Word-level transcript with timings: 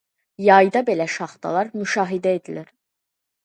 Yayda 0.45 0.81
belə 0.87 1.07
şaxtalar 1.17 1.69
müşahidə 1.83 2.35
edilir. 2.41 2.77